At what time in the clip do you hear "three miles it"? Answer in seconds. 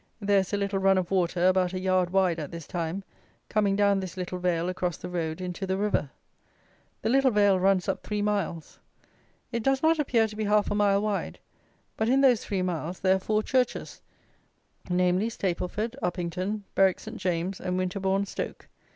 8.01-9.61